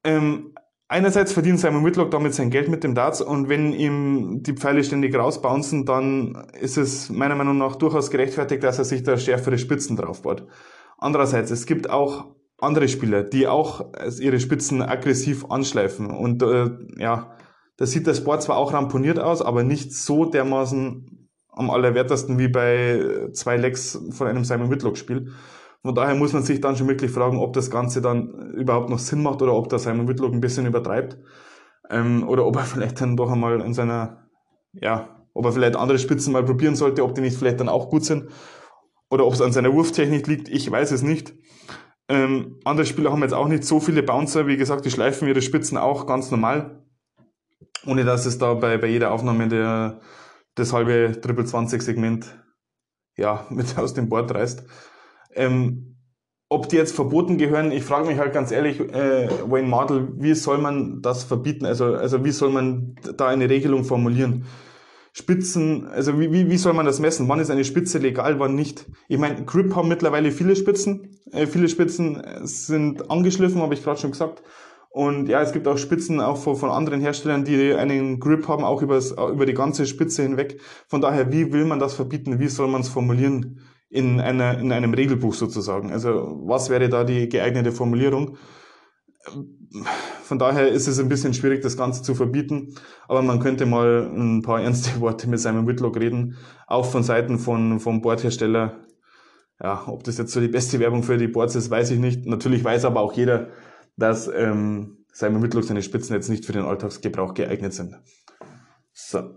Ähm, 0.03 0.53
einerseits 0.87 1.33
verdient 1.33 1.59
Simon 1.59 1.85
Whitlock 1.85 2.11
damit 2.11 2.33
sein 2.33 2.49
Geld 2.49 2.69
mit 2.69 2.83
dem 2.83 2.95
Darts 2.95 3.21
und 3.21 3.49
wenn 3.49 3.73
ihm 3.73 4.43
die 4.43 4.53
Pfeile 4.53 4.83
ständig 4.83 5.15
rausbouncen, 5.15 5.85
dann 5.85 6.47
ist 6.59 6.77
es 6.77 7.09
meiner 7.09 7.35
Meinung 7.35 7.57
nach 7.57 7.75
durchaus 7.75 8.09
gerechtfertigt, 8.09 8.63
dass 8.63 8.79
er 8.79 8.85
sich 8.85 9.03
da 9.03 9.17
schärfere 9.17 9.57
Spitzen 9.57 9.95
draufbaut. 9.95 10.47
Andererseits, 10.97 11.51
es 11.51 11.65
gibt 11.65 11.89
auch 11.89 12.35
andere 12.59 12.87
Spieler, 12.87 13.23
die 13.23 13.47
auch 13.47 13.91
ihre 14.19 14.39
Spitzen 14.39 14.81
aggressiv 14.81 15.45
anschleifen 15.49 16.11
und 16.11 16.43
äh, 16.43 16.69
ja, 16.97 17.35
da 17.77 17.85
sieht 17.87 18.05
der 18.05 18.13
Sport 18.13 18.43
zwar 18.43 18.57
auch 18.57 18.73
ramponiert 18.73 19.19
aus, 19.19 19.41
aber 19.41 19.63
nicht 19.63 19.93
so 19.93 20.25
dermaßen 20.25 21.29
am 21.49 21.69
allerwertesten 21.69 22.37
wie 22.37 22.47
bei 22.47 23.29
zwei 23.33 23.57
Lecks 23.57 23.99
von 24.11 24.27
einem 24.27 24.43
Simon 24.43 24.69
Whitlock 24.69 24.97
Spiel. 24.97 25.31
Von 25.83 25.95
daher 25.95 26.15
muss 26.15 26.33
man 26.33 26.43
sich 26.43 26.61
dann 26.61 26.75
schon 26.75 26.87
wirklich 26.87 27.11
fragen, 27.11 27.39
ob 27.39 27.53
das 27.53 27.71
Ganze 27.71 28.01
dann 28.01 28.51
überhaupt 28.53 28.89
noch 28.89 28.99
Sinn 28.99 29.23
macht 29.23 29.41
oder 29.41 29.53
ob 29.53 29.69
da 29.69 29.79
Simon 29.79 30.07
Whitlock 30.07 30.33
ein 30.33 30.41
bisschen 30.41 30.67
übertreibt. 30.67 31.17
Ähm, 31.89 32.27
oder 32.27 32.45
ob 32.45 32.55
er 32.55 32.63
vielleicht 32.65 33.01
dann 33.01 33.17
doch 33.17 33.31
einmal 33.31 33.61
in 33.61 33.73
seiner, 33.73 34.27
ja, 34.73 35.25
ob 35.33 35.45
er 35.45 35.51
vielleicht 35.51 35.75
andere 35.75 35.97
Spitzen 35.97 36.33
mal 36.33 36.45
probieren 36.45 36.75
sollte, 36.75 37.03
ob 37.03 37.15
die 37.15 37.21
nicht 37.21 37.37
vielleicht 37.37 37.59
dann 37.59 37.69
auch 37.69 37.89
gut 37.89 38.05
sind. 38.05 38.29
Oder 39.09 39.25
ob 39.25 39.33
es 39.33 39.41
an 39.41 39.51
seiner 39.51 39.73
Wurftechnik 39.73 40.27
liegt, 40.27 40.49
ich 40.49 40.69
weiß 40.69 40.91
es 40.91 41.01
nicht. 41.01 41.33
Ähm, 42.07 42.59
andere 42.63 42.85
Spieler 42.85 43.11
haben 43.11 43.21
jetzt 43.21 43.33
auch 43.33 43.47
nicht 43.47 43.63
so 43.63 43.79
viele 43.79 44.03
Bouncer, 44.03 44.47
wie 44.47 44.57
gesagt, 44.57 44.85
die 44.85 44.91
schleifen 44.91 45.27
ihre 45.27 45.41
Spitzen 45.41 45.77
auch 45.77 46.05
ganz 46.05 46.29
normal. 46.29 46.85
Ohne 47.85 48.03
dass 48.05 48.25
es 48.25 48.37
da 48.37 48.53
bei, 48.53 48.77
bei 48.77 48.87
jeder 48.87 49.11
Aufnahme 49.11 49.47
der, 49.47 50.01
das 50.55 50.73
halbe 50.73 51.19
Triple 51.19 51.45
20 51.45 51.81
Segment 51.81 52.37
ja, 53.17 53.45
mit 53.49 53.77
aus 53.77 53.93
dem 53.93 54.09
Board 54.09 54.33
reißt. 54.33 54.63
Ähm, 55.35 55.91
ob 56.49 56.67
die 56.67 56.75
jetzt 56.75 56.93
verboten 56.93 57.37
gehören, 57.37 57.71
ich 57.71 57.83
frage 57.83 58.07
mich 58.07 58.17
halt 58.17 58.33
ganz 58.33 58.51
ehrlich, 58.51 58.79
äh, 58.79 59.29
Wayne 59.49 59.69
Mardell, 59.69 60.09
wie 60.17 60.33
soll 60.33 60.57
man 60.57 61.01
das 61.01 61.23
verbieten? 61.23 61.65
Also, 61.65 61.85
also 61.85 62.25
wie 62.25 62.31
soll 62.31 62.49
man 62.49 62.95
da 63.15 63.27
eine 63.27 63.49
Regelung 63.49 63.85
formulieren? 63.85 64.45
Spitzen, 65.13 65.87
also 65.87 66.19
wie, 66.19 66.31
wie, 66.33 66.49
wie 66.49 66.57
soll 66.57 66.73
man 66.73 66.85
das 66.85 66.99
messen? 66.99 67.29
Wann 67.29 67.39
ist 67.39 67.49
eine 67.49 67.63
Spitze 67.63 67.99
legal, 67.99 68.39
wann 68.39 68.55
nicht? 68.55 68.85
Ich 69.07 69.17
meine, 69.17 69.45
Grip 69.45 69.75
haben 69.75 69.87
mittlerweile 69.87 70.31
viele 70.31 70.57
Spitzen. 70.57 71.17
Äh, 71.31 71.47
viele 71.47 71.69
Spitzen 71.69 72.21
sind 72.43 73.09
angeschliffen, 73.09 73.61
habe 73.61 73.73
ich 73.73 73.83
gerade 73.83 73.99
schon 73.99 74.11
gesagt. 74.11 74.43
Und 74.89 75.29
ja, 75.29 75.41
es 75.41 75.53
gibt 75.53 75.69
auch 75.69 75.77
Spitzen 75.77 76.19
auch 76.19 76.37
von, 76.37 76.57
von 76.57 76.69
anderen 76.69 76.99
Herstellern, 76.99 77.45
die 77.45 77.73
einen 77.73 78.19
Grip 78.19 78.49
haben, 78.49 78.65
auch 78.65 78.81
übers, 78.81 79.11
über 79.11 79.45
die 79.45 79.53
ganze 79.53 79.85
Spitze 79.85 80.23
hinweg. 80.23 80.59
Von 80.89 80.99
daher, 80.99 81.31
wie 81.31 81.53
will 81.53 81.63
man 81.63 81.79
das 81.79 81.93
verbieten? 81.93 82.39
Wie 82.39 82.49
soll 82.49 82.67
man 82.67 82.81
es 82.81 82.89
formulieren? 82.89 83.61
In, 83.91 84.21
einer, 84.21 84.57
in 84.57 84.71
einem 84.71 84.93
Regelbuch 84.93 85.33
sozusagen. 85.33 85.91
Also 85.91 86.39
was 86.45 86.69
wäre 86.69 86.89
da 86.89 87.03
die 87.03 87.27
geeignete 87.27 87.71
Formulierung? 87.71 88.37
Von 90.23 90.39
daher 90.39 90.69
ist 90.69 90.87
es 90.87 90.97
ein 90.99 91.09
bisschen 91.09 91.33
schwierig, 91.33 91.61
das 91.61 91.77
Ganze 91.77 92.01
zu 92.01 92.15
verbieten, 92.15 92.73
aber 93.07 93.21
man 93.21 93.39
könnte 93.39 93.65
mal 93.65 94.09
ein 94.15 94.41
paar 94.41 94.61
ernste 94.61 94.99
Worte 95.01 95.29
mit 95.29 95.39
Simon 95.39 95.67
Whitlock 95.67 95.97
reden, 95.99 96.37
auch 96.67 96.85
von 96.85 97.03
Seiten 97.03 97.37
von, 97.37 97.79
vom 97.79 98.01
Bordhersteller. 98.01 98.79
Ja, 99.61 99.83
ob 99.87 100.03
das 100.05 100.17
jetzt 100.17 100.31
so 100.31 100.39
die 100.39 100.47
beste 100.47 100.79
Werbung 100.79 101.03
für 101.03 101.17
die 101.17 101.27
Boards 101.27 101.55
ist, 101.55 101.69
weiß 101.69 101.91
ich 101.91 101.99
nicht. 101.99 102.25
Natürlich 102.25 102.63
weiß 102.63 102.85
aber 102.85 103.01
auch 103.01 103.13
jeder, 103.13 103.49
dass 103.95 104.27
ähm, 104.27 105.05
Simon 105.11 105.43
Whitlock 105.43 105.65
seine 105.65 105.83
Spitzen 105.83 106.15
jetzt 106.15 106.29
nicht 106.29 106.45
für 106.45 106.53
den 106.53 106.63
Alltagsgebrauch 106.63 107.35
geeignet 107.35 107.73
sind. 107.73 107.95
So 108.93 109.35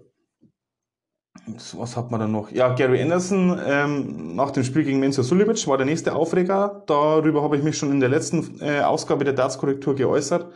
was 1.46 1.96
hat 1.96 2.10
man 2.10 2.20
da 2.20 2.26
noch? 2.26 2.50
Ja, 2.50 2.74
Gary 2.74 3.02
Anderson 3.02 3.58
ähm, 3.66 4.34
nach 4.34 4.50
dem 4.50 4.64
Spiel 4.64 4.84
gegen 4.84 5.00
Menzo 5.00 5.22
Sulic 5.22 5.66
war 5.66 5.76
der 5.76 5.86
nächste 5.86 6.14
Aufreger. 6.14 6.82
Darüber 6.86 7.42
habe 7.42 7.56
ich 7.56 7.62
mich 7.62 7.76
schon 7.76 7.90
in 7.90 8.00
der 8.00 8.08
letzten 8.08 8.60
äh, 8.60 8.80
Ausgabe 8.80 9.24
der 9.24 9.34
Darts-Korrektur 9.34 9.94
geäußert. 9.94 10.50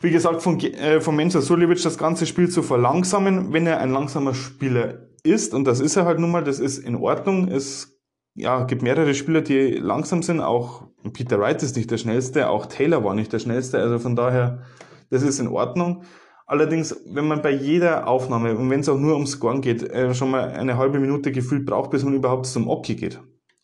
Wie 0.00 0.10
gesagt, 0.10 0.42
von, 0.42 0.58
äh, 0.60 1.00
von 1.00 1.16
Menzo 1.16 1.40
Sulic 1.40 1.82
das 1.82 1.98
ganze 1.98 2.26
Spiel 2.26 2.48
zu 2.48 2.62
verlangsamen, 2.62 3.52
wenn 3.52 3.66
er 3.66 3.80
ein 3.80 3.92
langsamer 3.92 4.34
Spieler 4.34 5.08
ist. 5.22 5.54
Und 5.54 5.64
das 5.64 5.80
ist 5.80 5.96
er 5.96 6.04
halt 6.04 6.18
nun 6.18 6.30
mal, 6.30 6.44
das 6.44 6.58
ist 6.58 6.78
in 6.78 6.96
Ordnung. 6.96 7.48
Es 7.48 7.94
ja, 8.34 8.64
gibt 8.64 8.82
mehrere 8.82 9.14
Spieler, 9.14 9.42
die 9.42 9.72
langsam 9.72 10.22
sind. 10.22 10.40
Auch 10.40 10.88
Peter 11.12 11.38
Wright 11.38 11.62
ist 11.62 11.76
nicht 11.76 11.90
der 11.90 11.98
schnellste, 11.98 12.48
auch 12.48 12.66
Taylor 12.66 13.04
war 13.04 13.14
nicht 13.14 13.32
der 13.32 13.38
schnellste. 13.38 13.78
Also 13.78 13.98
von 13.98 14.16
daher, 14.16 14.62
das 15.10 15.22
ist 15.22 15.38
in 15.38 15.48
Ordnung. 15.48 16.04
Allerdings, 16.46 16.94
wenn 17.06 17.26
man 17.26 17.40
bei 17.40 17.50
jeder 17.50 18.06
Aufnahme, 18.06 18.56
und 18.56 18.68
wenn 18.68 18.80
es 18.80 18.88
auch 18.88 18.98
nur 18.98 19.14
ums 19.14 19.32
Scoren 19.32 19.62
geht, 19.62 19.82
äh, 19.82 20.14
schon 20.14 20.30
mal 20.30 20.50
eine 20.50 20.76
halbe 20.76 21.00
Minute 21.00 21.32
gefühlt 21.32 21.64
braucht, 21.64 21.90
bis 21.90 22.04
man 22.04 22.14
überhaupt 22.14 22.46
zum 22.46 22.68
Oki 22.68 22.96
geht. 22.96 23.20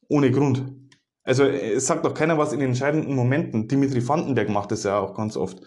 Ohne 0.08 0.30
Grund. 0.30 0.64
Also 1.22 1.44
es 1.44 1.86
sagt 1.86 2.04
doch 2.04 2.14
keiner 2.14 2.38
was 2.38 2.52
in 2.52 2.60
entscheidenden 2.60 3.14
Momenten. 3.14 3.68
Dimitri 3.68 4.06
Vandenberg 4.06 4.48
macht 4.48 4.72
das 4.72 4.84
ja 4.84 4.98
auch 4.98 5.14
ganz 5.14 5.36
oft, 5.36 5.60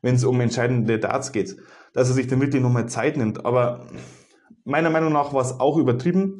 wenn 0.00 0.14
es 0.14 0.24
um 0.24 0.40
entscheidende 0.40 0.98
Darts 1.00 1.32
geht, 1.32 1.56
dass 1.92 2.08
er 2.08 2.14
sich 2.14 2.28
dann 2.28 2.40
wirklich 2.40 2.62
nochmal 2.62 2.88
Zeit 2.88 3.16
nimmt. 3.16 3.44
Aber 3.44 3.86
meiner 4.64 4.90
Meinung 4.90 5.12
nach 5.12 5.34
war 5.34 5.42
es 5.42 5.58
auch 5.58 5.76
übertrieben. 5.76 6.38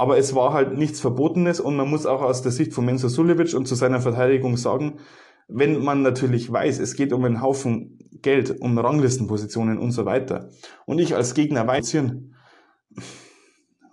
Aber 0.00 0.16
es 0.16 0.34
war 0.34 0.52
halt 0.52 0.78
nichts 0.78 1.00
Verbotenes 1.00 1.58
und 1.58 1.76
man 1.76 1.90
muss 1.90 2.06
auch 2.06 2.22
aus 2.22 2.42
der 2.42 2.52
Sicht 2.52 2.72
von 2.72 2.84
Mensa 2.84 3.08
Sulevic 3.08 3.54
und 3.54 3.66
zu 3.66 3.74
seiner 3.74 4.00
Verteidigung 4.00 4.56
sagen, 4.56 5.00
wenn 5.48 5.82
man 5.82 6.02
natürlich 6.02 6.52
weiß, 6.52 6.78
es 6.78 6.94
geht 6.94 7.12
um 7.12 7.24
einen 7.24 7.42
Haufen 7.42 7.98
Geld, 8.20 8.60
um 8.60 8.78
Ranglistenpositionen 8.78 9.78
und 9.78 9.92
so 9.92 10.04
weiter, 10.04 10.50
und 10.86 10.98
ich 10.98 11.14
als 11.14 11.34
Gegner 11.34 11.66
weiß, 11.66 11.96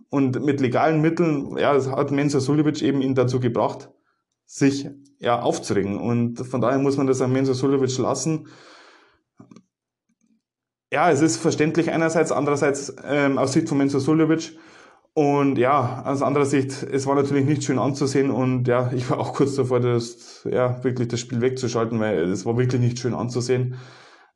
und 0.10 0.44
mit 0.46 0.62
legalen 0.62 1.02
Mitteln, 1.02 1.58
ja, 1.58 1.74
das 1.74 1.90
hat 1.90 2.12
Mensa 2.12 2.40
Sulic 2.40 2.82
eben 2.82 3.02
ihn 3.02 3.16
dazu 3.16 3.40
gebracht, 3.40 3.90
sich 4.46 4.88
ja 5.20 5.42
aufzuregen. 5.42 6.00
Und 6.00 6.40
von 6.40 6.62
daher 6.62 6.80
muss 6.80 6.98
man 6.98 7.08
das 7.08 7.22
an 7.22 7.34
Mensa 7.34 7.54
Sulic 7.54 7.98
lassen. 7.98 8.48
Ja, 10.92 11.12
es 11.12 11.22
ist 11.22 11.38
verständlich 11.38 11.92
einerseits, 11.92 12.32
andererseits 12.32 12.96
ähm, 13.04 13.38
aus 13.38 13.54
Sicht 13.54 13.68
von 13.68 13.78
Mensa 13.78 14.00
Sulic 14.00 14.58
und 15.16 15.58
ja, 15.58 16.04
aus 16.06 16.22
anderer 16.22 16.46
Sicht, 16.46 16.84
es 16.84 17.08
war 17.08 17.16
natürlich 17.16 17.46
nicht 17.46 17.64
schön 17.64 17.80
anzusehen 17.80 18.30
und 18.32 18.68
ja, 18.68 18.92
ich 18.94 19.10
war 19.10 19.18
auch 19.18 19.34
kurz 19.34 19.56
davor, 19.56 19.80
das, 19.80 20.44
ja, 20.44 20.84
wirklich 20.84 21.08
das 21.08 21.22
Spiel 21.22 21.40
wegzuschalten, 21.40 22.02
weil 22.02 22.20
es 22.30 22.46
war 22.46 22.58
wirklich 22.58 22.82
nicht 22.82 23.00
schön 23.00 23.14
anzusehen. 23.14 23.76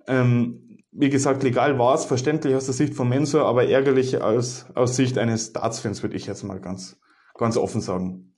Ähm, 0.08 0.80
wie 0.92 1.10
gesagt, 1.10 1.44
legal 1.44 1.78
war 1.78 1.96
es, 1.96 2.06
verständlich 2.06 2.56
aus 2.56 2.64
der 2.64 2.74
Sicht 2.74 2.94
von 2.94 3.10
Mensur, 3.10 3.46
aber 3.46 3.68
ärgerlich 3.68 4.22
aus, 4.22 4.68
aus 4.74 4.96
Sicht 4.96 5.18
eines 5.18 5.52
Darts-Fans, 5.52 6.02
würde 6.02 6.16
ich 6.16 6.26
jetzt 6.28 6.44
mal 6.44 6.62
ganz, 6.62 6.98
ganz 7.38 7.58
offen 7.58 7.82
sagen. 7.82 8.38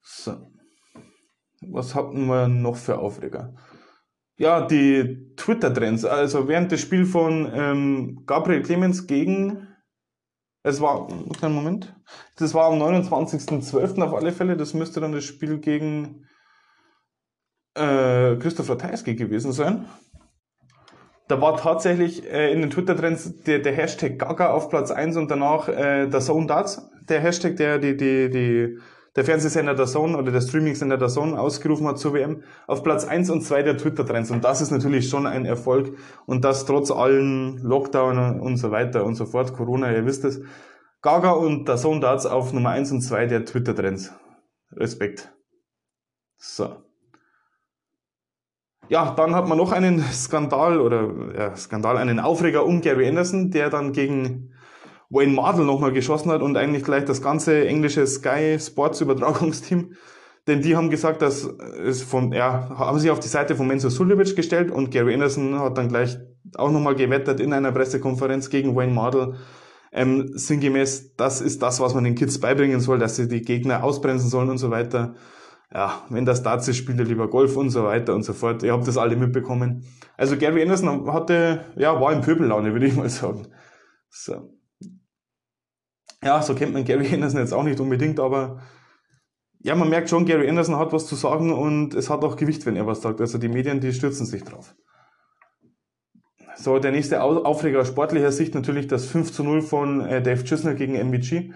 So. 0.00 0.50
Was 1.60 1.94
hatten 1.94 2.24
wir 2.24 2.48
noch 2.48 2.76
für 2.76 2.98
Aufreger? 2.98 3.54
Ja, 4.38 4.66
die 4.66 5.34
Twitter-Trends. 5.36 6.06
Also 6.06 6.48
während 6.48 6.72
des 6.72 6.80
Spiels 6.80 7.10
von 7.10 7.50
ähm, 7.54 8.22
Gabriel 8.24 8.62
Clemens 8.62 9.06
gegen 9.06 9.68
es 10.64 10.80
war, 10.80 11.06
kleinen 11.36 11.54
Moment. 11.54 11.94
Das 12.36 12.54
war 12.54 12.72
am 12.72 12.80
29.12. 12.82 14.02
auf 14.02 14.14
alle 14.14 14.32
Fälle. 14.32 14.56
Das 14.56 14.72
müsste 14.72 15.00
dann 15.00 15.12
das 15.12 15.24
Spiel 15.24 15.58
gegen 15.58 16.26
äh, 17.74 18.36
Christopher 18.36 18.78
Teiski 18.78 19.14
gewesen 19.14 19.52
sein. 19.52 19.84
Da 21.28 21.40
war 21.40 21.58
tatsächlich 21.58 22.24
äh, 22.30 22.50
in 22.50 22.62
den 22.62 22.70
Twitter-Trends 22.70 23.42
der, 23.42 23.58
der 23.58 23.74
Hashtag 23.74 24.18
Gaga 24.18 24.52
auf 24.52 24.70
Platz 24.70 24.90
1 24.90 25.18
und 25.18 25.30
danach 25.30 25.68
äh, 25.68 26.08
der 26.08 26.20
Zone 26.20 26.46
Darts, 26.46 26.90
der 27.08 27.20
Hashtag, 27.20 27.56
der 27.56 27.78
die, 27.78 27.96
die, 27.96 28.30
die 28.30 28.78
der 29.16 29.24
Fernsehsender 29.24 29.74
der 29.74 29.86
Zone 29.86 30.18
oder 30.18 30.32
der 30.32 30.40
Streaming-Sender 30.40 30.98
der 30.98 31.08
Zone 31.08 31.38
ausgerufen 31.38 31.86
hat 31.86 31.98
zur 31.98 32.14
WM, 32.14 32.42
auf 32.66 32.82
Platz 32.82 33.04
1 33.04 33.30
und 33.30 33.42
2 33.42 33.62
der 33.62 33.76
Twitter-Trends. 33.76 34.30
Und 34.30 34.44
das 34.44 34.60
ist 34.60 34.70
natürlich 34.70 35.08
schon 35.08 35.26
ein 35.26 35.44
Erfolg. 35.44 35.96
Und 36.26 36.44
das 36.44 36.66
trotz 36.66 36.90
allen 36.90 37.58
Lockdown 37.58 38.40
und 38.40 38.56
so 38.56 38.70
weiter 38.70 39.04
und 39.04 39.14
so 39.14 39.26
fort, 39.26 39.52
Corona, 39.52 39.92
ihr 39.92 40.04
wisst 40.04 40.24
es. 40.24 40.40
Gaga 41.02 41.32
und 41.32 41.68
der 41.68 41.76
Zone 41.76 42.00
Darts 42.00 42.26
auf 42.26 42.52
Nummer 42.52 42.70
1 42.70 42.90
und 42.92 43.02
2 43.02 43.26
der 43.26 43.44
Twitter-Trends. 43.44 44.12
Respekt. 44.72 45.32
So. 46.36 46.76
Ja, 48.88 49.14
dann 49.14 49.34
hat 49.34 49.48
man 49.48 49.56
noch 49.56 49.72
einen 49.72 50.00
Skandal 50.00 50.80
oder 50.80 51.10
ja, 51.36 51.56
Skandal, 51.56 51.96
einen 51.96 52.20
Aufreger 52.20 52.66
um 52.66 52.80
Gary 52.80 53.08
Anderson, 53.08 53.50
der 53.50 53.70
dann 53.70 53.92
gegen 53.92 54.53
Wayne 55.14 55.32
Mardell 55.32 55.64
nochmal 55.64 55.92
geschossen 55.92 56.30
hat 56.30 56.42
und 56.42 56.56
eigentlich 56.56 56.82
gleich 56.82 57.04
das 57.04 57.22
ganze 57.22 57.66
englische 57.66 58.06
Sky 58.06 58.58
Sports 58.58 59.00
Übertragungsteam. 59.00 59.94
Denn 60.46 60.60
die 60.60 60.76
haben 60.76 60.90
gesagt, 60.90 61.22
dass 61.22 61.44
es 61.44 62.02
von, 62.02 62.32
ja, 62.32 62.68
haben 62.76 62.98
sich 62.98 63.10
auf 63.10 63.20
die 63.20 63.28
Seite 63.28 63.56
von 63.56 63.66
Menzo 63.66 63.88
Sulic 63.88 64.36
gestellt 64.36 64.70
und 64.70 64.90
Gary 64.90 65.14
Anderson 65.14 65.58
hat 65.58 65.78
dann 65.78 65.88
gleich 65.88 66.18
auch 66.56 66.70
nochmal 66.70 66.94
gewettert 66.94 67.40
in 67.40 67.54
einer 67.54 67.72
Pressekonferenz 67.72 68.50
gegen 68.50 68.76
Wayne 68.76 68.92
Mardell. 68.92 69.36
Ähm, 69.90 70.32
sinngemäß, 70.34 71.14
das 71.14 71.40
ist 71.40 71.62
das, 71.62 71.80
was 71.80 71.94
man 71.94 72.04
den 72.04 72.14
Kids 72.14 72.40
beibringen 72.40 72.80
soll, 72.80 72.98
dass 72.98 73.16
sie 73.16 73.26
die 73.26 73.40
Gegner 73.40 73.84
ausbremsen 73.84 74.28
sollen 74.28 74.50
und 74.50 74.58
so 74.58 74.70
weiter. 74.70 75.14
Ja, 75.72 76.04
wenn 76.10 76.26
das 76.26 76.42
Darts 76.42 76.68
ist, 76.68 76.76
spielt 76.76 76.98
er 76.98 77.06
lieber 77.06 77.30
Golf 77.30 77.56
und 77.56 77.70
so 77.70 77.84
weiter 77.84 78.14
und 78.14 78.24
so 78.24 78.34
fort. 78.34 78.62
Ihr 78.62 78.72
habt 78.72 78.86
das 78.86 78.98
alle 78.98 79.16
mitbekommen. 79.16 79.84
Also 80.16 80.36
Gary 80.36 80.62
Anderson 80.62 81.10
hatte, 81.10 81.64
ja, 81.76 81.98
war 82.00 82.12
in 82.12 82.20
Pöbellaune, 82.20 82.72
würde 82.72 82.86
ich 82.86 82.96
mal 82.96 83.08
sagen. 83.08 83.46
So. 84.10 84.50
Ja, 86.24 86.40
so 86.40 86.54
kennt 86.54 86.72
man 86.72 86.84
Gary 86.84 87.06
Anderson 87.14 87.40
jetzt 87.40 87.52
auch 87.52 87.62
nicht 87.62 87.78
unbedingt, 87.80 88.18
aber 88.18 88.62
ja, 89.60 89.74
man 89.74 89.88
merkt 89.88 90.10
schon, 90.10 90.26
Gary 90.26 90.48
Anderson 90.48 90.76
hat 90.76 90.92
was 90.92 91.06
zu 91.06 91.14
sagen 91.14 91.52
und 91.52 91.94
es 91.94 92.10
hat 92.10 92.24
auch 92.24 92.36
Gewicht, 92.36 92.66
wenn 92.66 92.76
er 92.76 92.86
was 92.86 93.02
sagt. 93.02 93.20
Also 93.20 93.38
die 93.38 93.48
Medien, 93.48 93.80
die 93.80 93.92
stürzen 93.92 94.26
sich 94.26 94.42
drauf. 94.42 94.74
So, 96.56 96.78
der 96.78 96.92
nächste 96.92 97.22
Aufreger 97.22 97.80
aus 97.80 97.88
sportlicher 97.88 98.30
Sicht 98.30 98.54
natürlich 98.54 98.86
das 98.86 99.06
5 99.06 99.32
zu 99.32 99.42
0 99.42 99.62
von 99.62 100.00
äh, 100.02 100.22
Dave 100.22 100.44
Chisnell 100.44 100.76
gegen 100.76 100.94
MVG. 100.94 101.52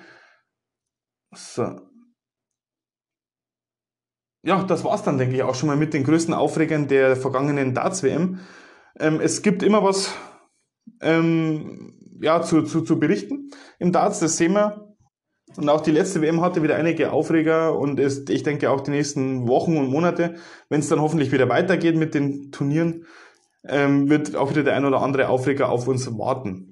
So. 1.35 1.81
Ja, 4.43 4.65
das 4.65 4.85
war's 4.85 5.03
dann, 5.03 5.19
denke 5.19 5.37
ich, 5.37 5.43
auch 5.43 5.55
schon 5.55 5.69
mal 5.69 5.77
mit 5.77 5.95
den 5.95 6.05
größten 6.05 6.35
Aufregern 6.35 6.89
der 6.89 7.17
vergangenen 7.17 7.75
Darts-WM. 7.75 8.41
Ähm, 8.99 9.21
es 9.21 9.43
gibt 9.43 9.63
immer 9.63 9.85
was 9.85 10.15
ähm, 11.01 11.95
ja, 12.21 12.43
zu, 12.43 12.63
zu, 12.63 12.83
zu 12.83 12.99
berichten 12.99 13.51
im 13.79 13.93
Darts, 13.93 14.21
das 14.21 14.37
sehen 14.37 14.53
wir. 14.55 14.89
Und 15.57 15.69
auch 15.71 15.81
die 15.81 15.91
letzte 15.91 16.21
WM 16.21 16.41
hatte 16.41 16.63
wieder 16.63 16.77
einige 16.77 17.11
Aufreger 17.11 17.79
und 17.79 17.99
ist, 17.99 18.29
ich 18.31 18.43
denke 18.43 18.71
auch 18.71 18.83
die 18.83 18.91
nächsten 18.91 19.49
Wochen 19.49 19.77
und 19.77 19.91
Monate, 19.91 20.35
wenn 20.69 20.81
es 20.81 20.89
dann 20.89 21.01
hoffentlich 21.01 21.33
wieder 21.33 21.49
weitergeht 21.49 21.97
mit 21.97 22.15
den 22.15 22.53
Turnieren, 22.53 23.07
ähm, 23.67 24.11
wird 24.11 24.37
auch 24.37 24.51
wieder 24.51 24.63
der 24.63 24.77
ein 24.77 24.85
oder 24.85 25.01
andere 25.01 25.29
Aufreger 25.29 25.71
auf 25.71 25.89
uns 25.89 26.07
warten. 26.19 26.71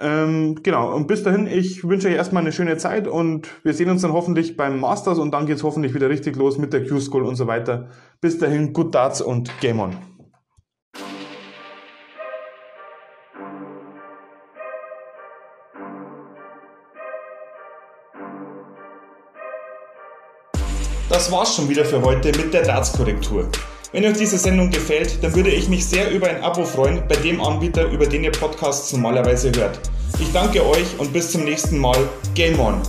Ähm, 0.00 0.60
genau, 0.62 0.94
und 0.94 1.08
bis 1.08 1.24
dahin, 1.24 1.48
ich 1.48 1.82
wünsche 1.82 2.06
euch 2.06 2.14
erstmal 2.14 2.42
eine 2.42 2.52
schöne 2.52 2.76
Zeit 2.76 3.08
und 3.08 3.48
wir 3.64 3.74
sehen 3.74 3.90
uns 3.90 4.02
dann 4.02 4.12
hoffentlich 4.12 4.56
beim 4.56 4.78
Masters 4.78 5.18
und 5.18 5.32
dann 5.32 5.46
geht's 5.46 5.64
hoffentlich 5.64 5.92
wieder 5.92 6.08
richtig 6.08 6.36
los 6.36 6.56
mit 6.56 6.72
der 6.72 6.86
Q-School 6.86 7.24
und 7.24 7.34
so 7.34 7.48
weiter. 7.48 7.88
Bis 8.20 8.38
dahin, 8.38 8.72
good 8.72 8.94
Darts 8.94 9.20
und 9.20 9.50
Game 9.60 9.80
On. 9.80 10.17
Das 21.18 21.32
war's 21.32 21.56
schon 21.56 21.68
wieder 21.68 21.84
für 21.84 22.00
heute 22.00 22.28
mit 22.38 22.54
der 22.54 22.62
Darts-Korrektur. 22.62 23.48
Wenn 23.90 24.04
euch 24.04 24.16
diese 24.16 24.38
Sendung 24.38 24.70
gefällt, 24.70 25.20
dann 25.20 25.34
würde 25.34 25.50
ich 25.50 25.68
mich 25.68 25.84
sehr 25.84 26.12
über 26.12 26.28
ein 26.28 26.44
Abo 26.44 26.64
freuen 26.64 27.02
bei 27.08 27.16
dem 27.16 27.40
Anbieter, 27.40 27.90
über 27.90 28.06
den 28.06 28.22
ihr 28.22 28.30
Podcasts 28.30 28.92
normalerweise 28.92 29.50
hört. 29.56 29.80
Ich 30.20 30.30
danke 30.32 30.64
euch 30.64 30.86
und 30.98 31.12
bis 31.12 31.32
zum 31.32 31.42
nächsten 31.42 31.76
Mal. 31.78 31.98
Game 32.36 32.60
On! 32.60 32.80